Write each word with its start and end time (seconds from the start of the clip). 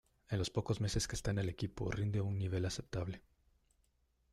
En 0.29 0.39
los 0.39 0.49
pocos 0.49 0.81
meses 0.81 1.07
que 1.07 1.15
está 1.15 1.29
en 1.29 1.37
el 1.37 1.47
equipo, 1.49 1.91
rinde 1.91 2.17
a 2.17 2.23
un 2.23 2.39
nivel 2.39 2.65
aceptable. 2.65 3.21